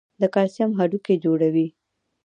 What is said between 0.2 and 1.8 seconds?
د کلسیم هډوکي جوړوي.